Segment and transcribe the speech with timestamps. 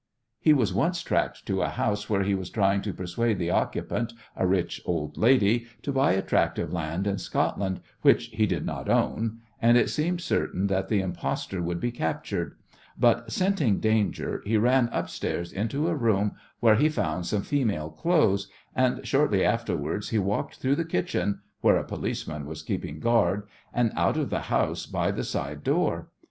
[0.39, 4.13] He was once tracked to a house where he was trying to persuade the occupant,
[4.35, 8.65] a rich old lady, to buy a tract of land in Scotland which he did
[8.65, 12.55] not own, and it seemed certain that the impostor would be captured,
[12.97, 16.31] but, scenting danger, he ran upstairs into a room,
[16.61, 21.77] where he found some female clothes, and shortly afterwards he walked through the kitchen where
[21.77, 26.09] a policeman was keeping guard and out of the house by the side door.